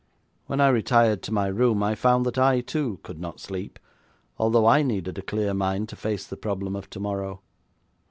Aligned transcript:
When 0.47 0.59
I 0.59 0.69
retired 0.69 1.21
to 1.21 1.31
my 1.31 1.45
room, 1.45 1.83
I 1.83 1.93
found 1.93 2.25
that 2.25 2.39
I, 2.39 2.61
too, 2.61 2.99
could 3.03 3.19
not 3.19 3.39
sleep, 3.39 3.77
although 4.39 4.65
I 4.65 4.81
needed 4.81 5.19
a 5.19 5.21
clear 5.21 5.53
mind 5.53 5.89
to 5.89 5.95
face 5.95 6.25
the 6.25 6.37
problem 6.37 6.75
of 6.75 6.89
tomorrow. 6.89 7.39